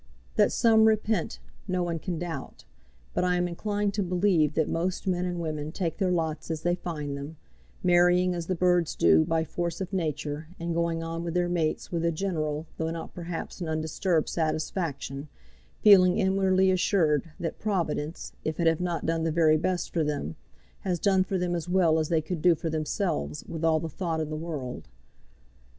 [0.35, 2.65] That some repent no one can doubt;
[3.13, 6.63] but I am inclined to believe that most men and women take their lots as
[6.63, 7.37] they find them,
[7.83, 11.91] marrying as the birds do by force of nature, and going on with their mates
[11.91, 15.27] with a general, though not perhaps an undisturbed satisfaction,
[15.81, 20.35] feeling inwardly assured that Providence, if it have not done the very best for them,
[20.79, 23.87] has done for them as well as they could do for themselves with all the
[23.87, 24.87] thought in the world.